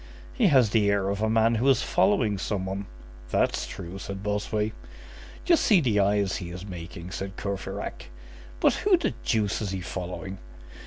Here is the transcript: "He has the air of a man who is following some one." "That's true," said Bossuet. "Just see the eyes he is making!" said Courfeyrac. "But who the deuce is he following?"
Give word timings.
"He 0.33 0.47
has 0.47 0.71
the 0.71 0.89
air 0.89 1.09
of 1.09 1.21
a 1.21 1.29
man 1.29 1.53
who 1.53 1.69
is 1.69 1.83
following 1.83 2.39
some 2.39 2.65
one." 2.65 2.87
"That's 3.29 3.67
true," 3.67 3.99
said 3.99 4.23
Bossuet. 4.23 4.71
"Just 5.45 5.63
see 5.63 5.79
the 5.79 5.99
eyes 5.99 6.37
he 6.37 6.49
is 6.49 6.65
making!" 6.65 7.11
said 7.11 7.37
Courfeyrac. 7.37 8.09
"But 8.59 8.73
who 8.81 8.97
the 8.97 9.13
deuce 9.23 9.61
is 9.61 9.69
he 9.69 9.81
following?" 9.81 10.39